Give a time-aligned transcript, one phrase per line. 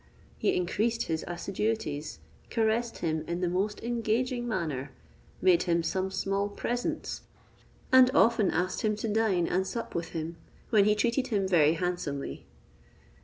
[0.39, 2.17] He increased his assiduities,
[2.49, 4.89] caressed him in the most engaging manner,
[5.43, 7.21] made him some small presents,
[7.93, 10.37] and often asked him to dine and sup with him;
[10.71, 12.47] when he treated him very handsomely.